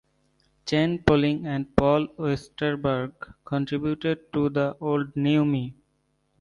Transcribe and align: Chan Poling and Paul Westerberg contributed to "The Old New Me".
Chan 0.65 0.97
Poling 1.05 1.45
and 1.45 1.75
Paul 1.75 2.07
Westerberg 2.17 3.13
contributed 3.45 4.33
to 4.33 4.49
"The 4.49 4.75
Old 4.79 5.15
New 5.15 5.45
Me". 5.45 5.75